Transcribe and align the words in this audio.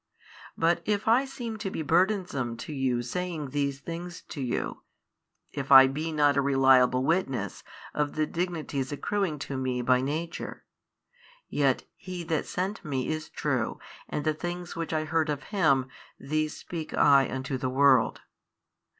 But 0.57 0.81
if 0.85 1.07
I 1.07 1.25
seem 1.25 1.57
to 1.57 1.69
be 1.69 1.83
burdensome 1.83 2.57
to 2.57 2.73
you 2.73 3.03
saying 3.03 3.51
these 3.51 3.81
things 3.81 4.23
to 4.29 4.41
you, 4.41 4.81
if 5.51 5.71
I 5.71 5.85
be 5.85 6.11
not 6.11 6.35
a 6.35 6.41
reliable 6.41 7.03
witness 7.03 7.63
of 7.93 8.13
the 8.15 8.25
Dignities 8.25 8.91
accruing 8.91 9.37
to 9.45 9.57
Me 9.57 9.83
by 9.83 10.01
Nature, 10.01 10.65
yet 11.49 11.83
He 11.95 12.23
That 12.23 12.47
sent 12.47 12.83
Me 12.83 13.09
is 13.09 13.29
True 13.29 13.77
and 14.09 14.25
the 14.25 14.33
things 14.33 14.75
which 14.75 14.91
I 14.91 15.03
heard 15.03 15.29
of 15.29 15.43
Him, 15.53 15.87
these 16.19 16.57
speak 16.57 16.95
I 16.95 17.29
unto 17.29 17.59
the 17.59 17.69
world. 17.69 18.21